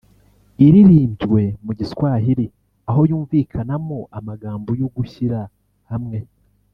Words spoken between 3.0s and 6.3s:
yumvikanamo amagambo y’ugushyira hamwe